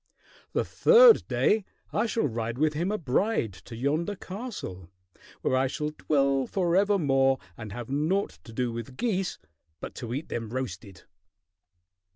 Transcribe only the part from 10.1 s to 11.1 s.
eat them roasted!"